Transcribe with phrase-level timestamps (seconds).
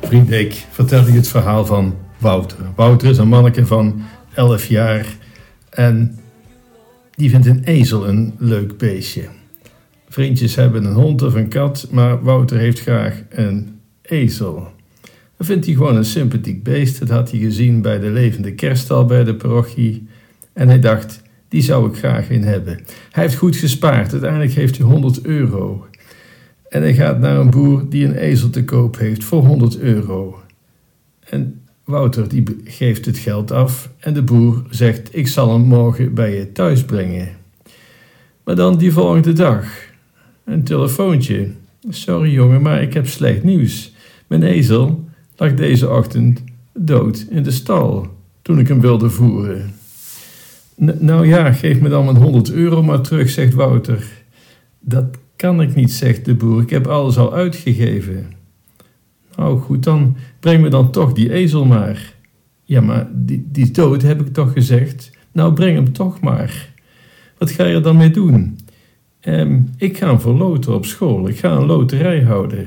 [0.00, 2.58] Vriend ik vertel je het verhaal van Wouter.
[2.74, 4.02] Wouter is een manneke van
[4.34, 5.06] 11 jaar
[5.70, 6.18] en
[7.10, 9.28] die vindt een ezel een leuk beestje.
[10.08, 14.72] Vriendjes hebben een hond of een kat, maar Wouter heeft graag een ezel.
[15.36, 16.98] Dat vindt hij gewoon een sympathiek beest.
[16.98, 20.08] Dat had hij gezien bij de levende kerststal bij de parochie.
[20.52, 22.80] En hij dacht, die zou ik graag in hebben.
[23.10, 24.12] Hij heeft goed gespaard.
[24.12, 25.86] Uiteindelijk heeft hij 100 euro.
[26.68, 30.42] En hij gaat naar een boer die een ezel te koop heeft voor 100 euro.
[31.20, 36.14] En Wouter die geeft het geld af en de boer zegt: Ik zal hem morgen
[36.14, 37.28] bij je thuis brengen.
[38.44, 39.64] Maar dan die volgende dag.
[40.44, 41.48] Een telefoontje.
[41.88, 43.92] Sorry jongen, maar ik heb slecht nieuws.
[44.26, 45.04] Mijn ezel
[45.36, 48.06] lag deze ochtend dood in de stal
[48.42, 49.74] toen ik hem wilde voeren.
[50.76, 54.04] Nou ja, geef me dan mijn 100 euro maar terug, zegt Wouter.
[54.80, 55.04] Dat
[55.36, 56.62] kan ik niet, zegt de boer.
[56.62, 58.32] Ik heb alles al uitgegeven.
[59.36, 62.14] Nou goed, dan breng me dan toch die ezel maar.
[62.64, 65.10] Ja, maar die, die dood, heb ik toch gezegd.
[65.32, 66.70] Nou, breng hem toch maar.
[67.38, 68.58] Wat ga je er dan mee doen?
[69.20, 71.28] Ehm, ik ga hem verloten op school.
[71.28, 72.66] Ik ga een loterij houden.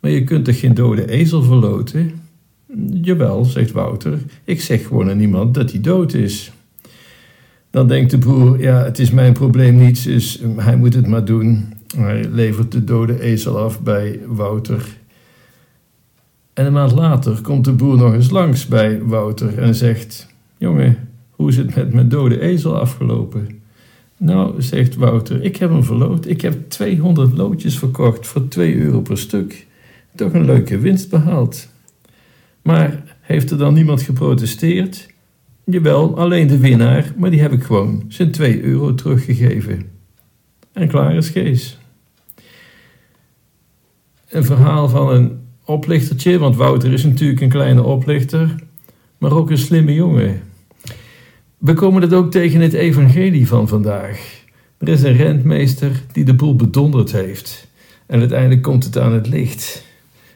[0.00, 2.20] Maar je kunt toch geen dode ezel verloten?
[2.92, 4.18] Jawel, zegt Wouter.
[4.44, 6.52] Ik zeg gewoon aan iemand dat hij dood is.
[7.72, 11.24] Dan denkt de broer, ja, het is mijn probleem niet, dus hij moet het maar
[11.24, 11.72] doen.
[11.96, 14.96] Hij levert de dode ezel af bij Wouter.
[16.52, 21.08] En een maand later komt de boer nog eens langs bij Wouter en zegt: Jongen,
[21.30, 23.48] hoe is het met mijn dode ezel afgelopen?
[24.16, 26.26] Nou, zegt Wouter, ik heb hem verloot.
[26.26, 29.66] Ik heb 200 loodjes verkocht voor 2 euro per stuk.
[30.14, 31.68] Toch een leuke winst behaald.
[32.62, 35.11] Maar heeft er dan niemand geprotesteerd?
[35.64, 39.90] Jawel, alleen de winnaar, maar die heb ik gewoon zijn 2 euro teruggegeven.
[40.72, 41.78] En klaar is Kees.
[44.28, 48.54] Een verhaal van een oplichtertje, want Wouter is natuurlijk een kleine oplichter,
[49.18, 50.42] maar ook een slimme jongen.
[51.58, 54.44] We komen dat ook tegen het evangelie van vandaag.
[54.78, 57.66] Er is een rentmeester die de boel bedonderd heeft.
[58.06, 59.84] En uiteindelijk komt het aan het licht.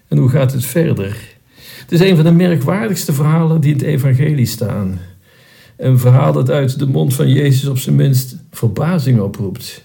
[0.08, 1.34] En hoe gaat het verder?
[1.80, 4.98] Het is een van de merkwaardigste verhalen die in het evangelie staan.
[5.76, 9.84] Een verhaal dat uit de mond van Jezus op zijn minst verbazing oproept.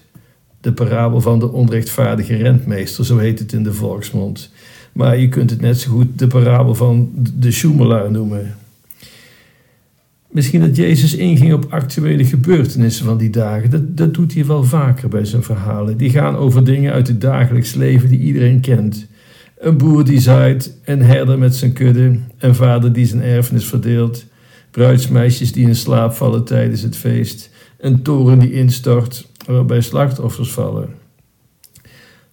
[0.60, 4.50] De parabel van de onrechtvaardige rentmeester, zo heet het in de volksmond.
[4.92, 8.56] Maar je kunt het net zo goed de parabel van de schoemelaar noemen.
[10.30, 13.70] Misschien dat Jezus inging op actuele gebeurtenissen van die dagen.
[13.70, 15.96] Dat, dat doet hij wel vaker bij zijn verhalen.
[15.96, 19.06] Die gaan over dingen uit het dagelijks leven die iedereen kent.
[19.58, 24.24] Een boer die zaait, een herder met zijn kudde, een vader die zijn erfenis verdeelt,
[24.72, 30.88] bruidsmeisjes die in slaap vallen tijdens het feest, een toren die instort waarbij slachtoffers vallen.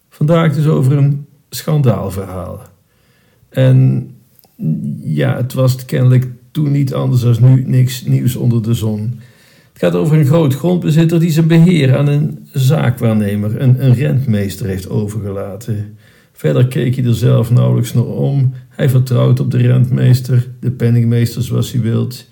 [0.09, 2.61] Vandaag dus over een schandaalverhaal.
[3.49, 4.09] En
[5.01, 9.19] ja, het was kennelijk toen niet anders dan nu niks nieuws onder de zon.
[9.73, 14.65] Het gaat over een groot grondbezitter die zijn beheer aan een zaakwaarnemer, een, een rentmeester,
[14.65, 15.97] heeft overgelaten.
[16.39, 18.53] Verder keek hij er zelf nauwelijks naar om.
[18.69, 22.27] Hij vertrouwt op de rentmeester, de penningmeester zoals hij wilt.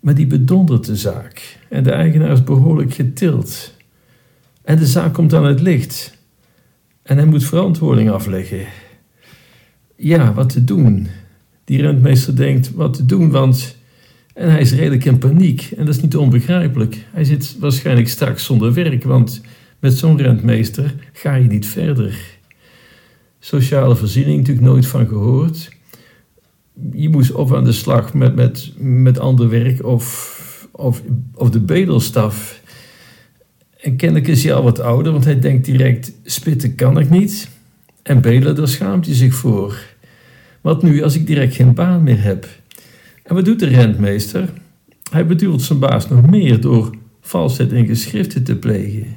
[0.00, 3.74] Maar die bedondert de zaak en de eigenaar is behoorlijk getild.
[4.62, 6.18] En de zaak komt aan het licht.
[7.02, 8.66] En hij moet verantwoording afleggen.
[9.96, 11.06] Ja, wat te doen?
[11.64, 13.76] Die rentmeester denkt wat te doen, want.
[14.34, 15.72] En hij is redelijk in paniek.
[15.76, 17.06] En dat is niet onbegrijpelijk.
[17.12, 19.40] Hij zit waarschijnlijk straks zonder werk, want
[19.78, 22.37] met zo'n rentmeester ga je niet verder.
[23.48, 25.70] Sociale voorziening, natuurlijk nooit van gehoord.
[26.92, 31.02] Je moest of aan de slag met, met, met ander werk of, of,
[31.34, 32.60] of de bedelstaf.
[33.80, 37.48] En kennelijk is hij al wat ouder, want hij denkt direct: spitten kan ik niet.
[38.02, 39.78] En bedelen, daar schaamt hij zich voor.
[40.60, 42.48] Wat nu als ik direct geen baan meer heb?
[43.22, 44.48] En wat doet de rentmeester?
[45.10, 49.16] Hij beduurt zijn baas nog meer door valsheid in geschriften te plegen.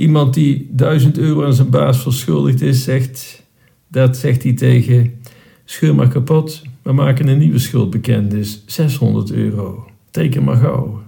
[0.00, 3.42] Iemand die duizend euro aan zijn baas verschuldigd is, zegt,
[3.88, 5.20] dat zegt hij tegen,
[5.64, 9.90] scheur maar kapot, we maken een nieuwe schuld bekend, is 600 euro.
[10.10, 11.02] Teken maar gauw.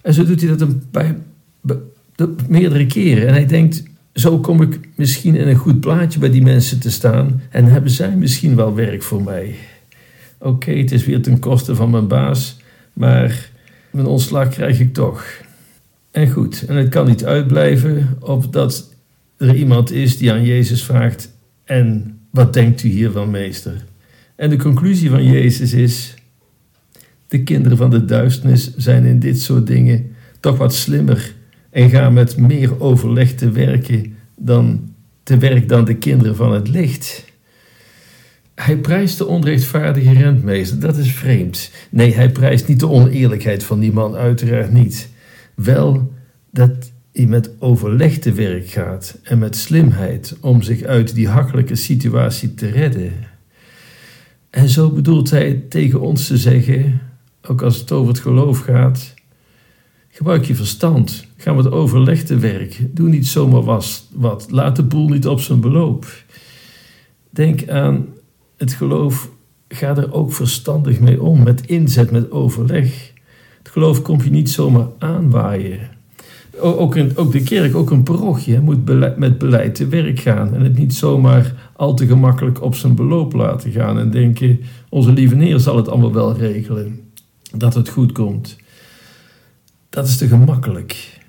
[0.00, 1.16] En zo doet hij dat een, bij,
[2.48, 3.26] meerdere keren.
[3.26, 3.82] En hij denkt,
[4.14, 7.90] zo kom ik misschien in een goed plaatje bij die mensen te staan en hebben
[7.90, 9.54] zij misschien wel werk voor mij.
[10.38, 12.56] Oké, het is weer ten koste van mijn baas,
[12.92, 13.50] maar
[13.90, 15.24] mijn ontslag krijg ik toch.
[16.10, 18.94] En goed, en het kan niet uitblijven op dat
[19.36, 21.32] er iemand is die aan Jezus vraagt:
[21.64, 23.84] En wat denkt u hiervan, meester?
[24.36, 26.14] En de conclusie van Jezus is:
[27.28, 31.34] De kinderen van de duisternis zijn in dit soort dingen toch wat slimmer
[31.70, 34.92] en gaan met meer overleg te werken dan
[35.22, 37.24] te werk dan de kinderen van het licht.
[38.54, 41.70] Hij prijst de onrechtvaardige rentmeester, dat is vreemd.
[41.90, 45.09] Nee, hij prijst niet de oneerlijkheid van die man, uiteraard niet.
[45.62, 46.12] Wel
[46.50, 51.74] dat hij met overleg te werk gaat en met slimheid om zich uit die hakkelijke
[51.74, 53.12] situatie te redden.
[54.50, 57.00] En zo bedoelt hij tegen ons te zeggen,
[57.42, 59.14] ook als het over het geloof gaat,
[60.08, 64.82] gebruik je verstand, ga met overleg te werk, doe niet zomaar was, wat, laat de
[64.82, 66.24] boel niet op zijn beloop.
[67.30, 68.06] Denk aan
[68.56, 69.30] het geloof,
[69.68, 73.12] ga er ook verstandig mee om, met inzet, met overleg.
[73.70, 75.80] Geloof komt je niet zomaar aanwaaien.
[76.58, 78.84] Ook, ook de kerk, ook een parochie, moet
[79.18, 80.54] met beleid te werk gaan.
[80.54, 83.98] En het niet zomaar al te gemakkelijk op zijn beloop laten gaan.
[83.98, 87.00] En denken, onze lieve neer zal het allemaal wel regelen.
[87.56, 88.56] Dat het goed komt.
[89.88, 91.20] Dat is te gemakkelijk.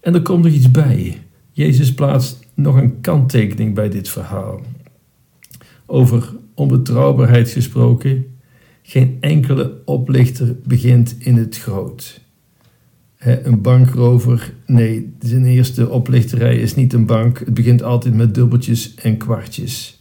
[0.00, 1.18] En er komt nog iets bij.
[1.50, 4.60] Jezus plaatst nog een kanttekening bij dit verhaal.
[5.86, 8.39] Over onbetrouwbaarheid gesproken,
[8.82, 12.20] geen enkele oplichter begint in het groot.
[13.18, 17.38] een bankrover, nee, zijn eerste oplichterij is niet een bank.
[17.38, 20.00] Het begint altijd met dubbeltjes en kwartjes.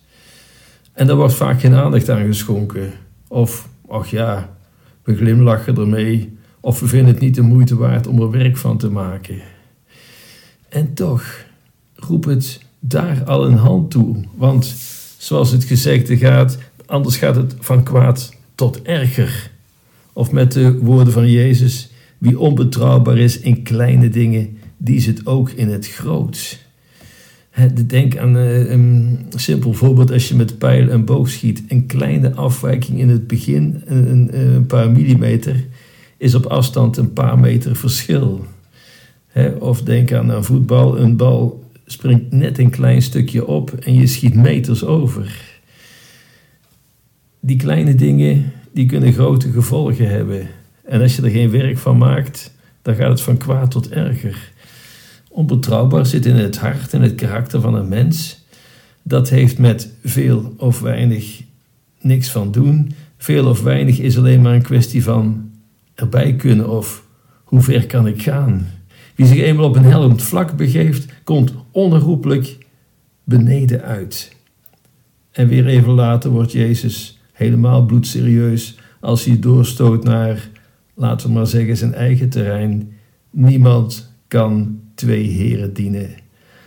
[0.94, 2.92] En daar wordt vaak geen aandacht aan geschonken.
[3.28, 4.58] Of, ach ja,
[5.04, 6.38] we glimlachen ermee.
[6.60, 9.42] Of we vinden het niet de moeite waard om er werk van te maken.
[10.70, 11.46] En toch,
[11.96, 14.24] roep het daar al een hand toe.
[14.36, 14.76] Want
[15.18, 19.52] zoals het gezegde gaat, anders gaat het van kwaad tot erger.
[20.14, 25.26] Of met de woorden van Jezus, wie onbetrouwbaar is in kleine dingen, die is het
[25.26, 26.60] ook in het groot.
[27.88, 31.64] Denk aan eh, een simpel voorbeeld als je met pijl en boog schiet.
[31.68, 35.66] Een kleine afwijking in het begin, een, een paar millimeter,
[36.18, 38.46] is op afstand een paar meter verschil.
[39.60, 44.08] Of denk aan een voetbal, een bal springt net een klein stukje op en je
[44.08, 45.49] schiet meters over.
[47.40, 50.48] Die kleine dingen die kunnen grote gevolgen hebben.
[50.84, 54.52] En als je er geen werk van maakt, dan gaat het van kwaad tot erger.
[55.30, 58.44] Onbetrouwbaar zit in het hart en het karakter van een mens.
[59.04, 61.42] Dat heeft met veel of weinig
[62.02, 62.92] niks van doen.
[63.18, 65.52] Veel of weinig is alleen maar een kwestie van
[65.96, 67.04] erbij kunnen of
[67.44, 68.68] hoe ver kan ik gaan.
[69.16, 72.58] Wie zich eenmaal op een helmend vlak begeeft, komt onherroepelijk
[73.24, 74.36] beneden uit.
[75.32, 80.50] En weer even later wordt Jezus helemaal bloedserieus als hij doorstoot naar,
[80.94, 82.94] laten we maar zeggen, zijn eigen terrein.
[83.30, 86.10] Niemand kan twee heren dienen.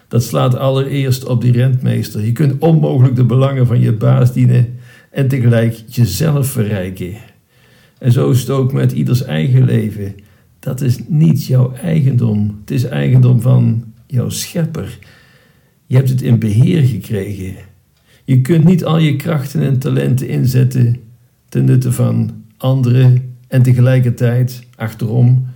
[0.08, 2.24] Dat slaat allereerst op die rentmeester.
[2.24, 4.78] Je kunt onmogelijk de belangen van je baas dienen
[5.10, 7.14] en tegelijk jezelf verrijken.
[7.98, 10.14] En zo is het ook met ieders eigen leven.
[10.58, 12.58] Dat is niet jouw eigendom.
[12.60, 14.98] Het is eigendom van jouw schepper.
[15.86, 17.54] Je hebt het in beheer gekregen.
[18.24, 21.00] Je kunt niet al je krachten en talenten inzetten
[21.48, 25.46] ten nutte van anderen en tegelijkertijd, achterom,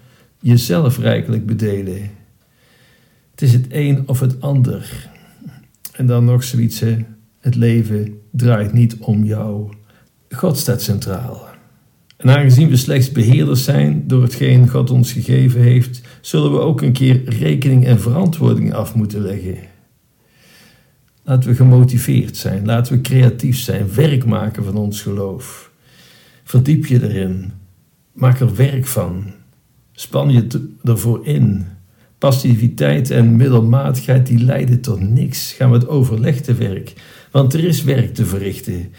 [0.40, 2.10] jezelf rijkelijk bedelen.
[3.30, 5.08] Het is het een of het ander.
[5.92, 6.96] En dan nog zoiets, hè?
[7.40, 9.72] het leven draait niet om jou.
[10.30, 11.46] God staat centraal.
[12.16, 16.82] En aangezien we slechts beheerders zijn door hetgeen God ons gegeven heeft, zullen we ook
[16.82, 19.56] een keer rekening en verantwoording af moeten leggen.
[21.28, 25.70] Laten we gemotiveerd zijn, laten we creatief zijn, werk maken van ons geloof.
[26.44, 27.52] Verdiep je erin,
[28.12, 29.24] maak er werk van,
[29.92, 31.66] span je ervoor in.
[32.18, 35.52] Passiviteit en middelmatigheid die leiden tot niks.
[35.52, 36.92] Ga met overleg te werk,
[37.30, 38.92] want er is werk te verrichten.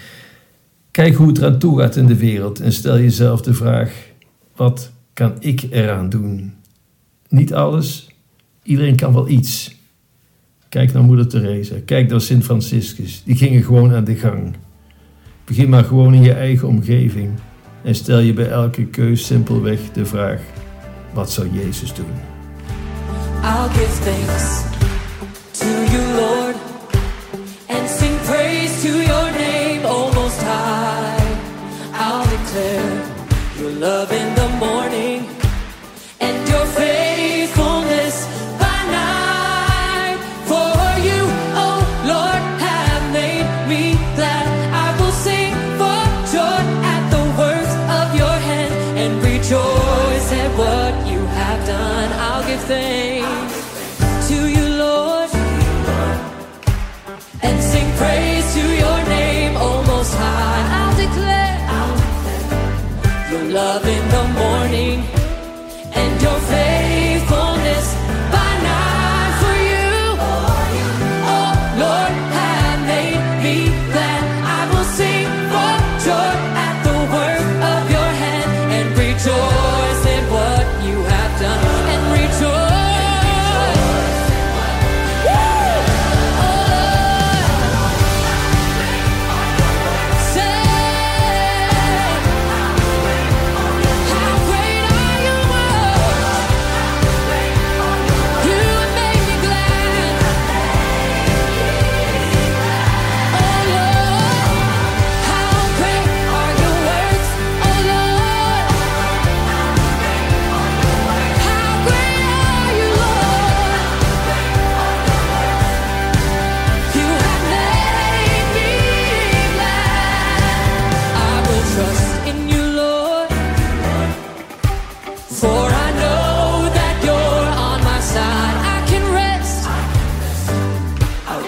[0.92, 4.12] Kijk hoe het eraan toe gaat in de wereld en stel jezelf de vraag:
[4.56, 6.54] wat kan ik eraan doen?
[7.30, 8.08] Niet alles,
[8.64, 9.77] iedereen kan wel iets.
[10.70, 14.56] Kijk naar Moeder Teresa, kijk naar Sint Franciscus, die gingen gewoon aan de gang.
[15.46, 17.30] Begin maar gewoon in je eigen omgeving
[17.84, 20.42] en stel je bij elke keus simpelweg de vraag:
[21.14, 22.06] wat zou Jezus doen?
[23.44, 24.77] I'll give thanks
[63.58, 63.97] la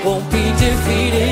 [0.04, 1.29] won't be defeated.